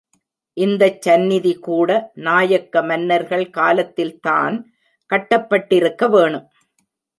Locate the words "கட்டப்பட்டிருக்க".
5.09-6.09